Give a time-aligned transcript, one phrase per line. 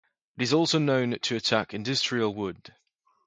[0.35, 2.73] It is also known to attack industrial wood.